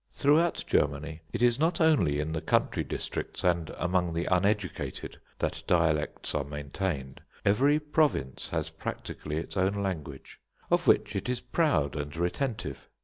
Throughout 0.11 0.63
Germany 0.65 1.21
it 1.31 1.43
is 1.43 1.59
not 1.59 1.79
only 1.79 2.19
in 2.19 2.31
the 2.31 2.41
country 2.41 2.83
districts 2.83 3.43
and 3.43 3.69
among 3.77 4.15
the 4.15 4.25
uneducated 4.25 5.17
that 5.37 5.61
dialects 5.67 6.33
are 6.33 6.43
maintained. 6.43 7.21
Every 7.45 7.79
province 7.79 8.49
has 8.49 8.71
practically 8.71 9.37
its 9.37 9.55
own 9.55 9.73
language, 9.73 10.39
of 10.71 10.87
which 10.87 11.15
it 11.15 11.29
is 11.29 11.39
proud 11.39 11.95
and 11.95 12.17
retentive. 12.17 12.89